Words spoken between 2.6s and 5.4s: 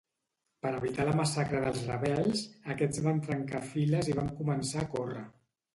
aquests van trencar files i van començar a córrer.